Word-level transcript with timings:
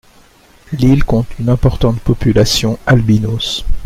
L'île 0.71 1.03
compte 1.03 1.27
une 1.37 1.49
importante 1.49 1.99
population 1.99 2.79
albinos. 2.87 3.63